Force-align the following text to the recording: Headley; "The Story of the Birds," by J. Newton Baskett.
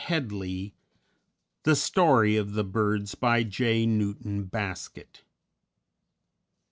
Headley; 0.05 0.73
"The 1.61 1.75
Story 1.75 2.35
of 2.35 2.53
the 2.53 2.63
Birds," 2.63 3.13
by 3.13 3.43
J. 3.43 3.85
Newton 3.85 4.45
Baskett. 4.45 5.21